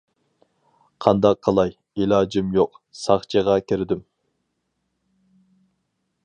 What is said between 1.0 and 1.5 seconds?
قانداق